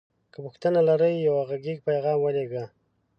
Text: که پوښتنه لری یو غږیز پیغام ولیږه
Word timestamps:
که 0.31 0.37
پوښتنه 0.45 0.79
لری 0.89 1.13
یو 1.27 1.35
غږیز 1.49 1.79
پیغام 1.87 2.17
ولیږه 2.21 2.63